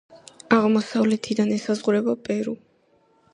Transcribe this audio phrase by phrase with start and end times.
[0.55, 2.57] აღმოსავლეთიდან ესაზღვრება პერუ.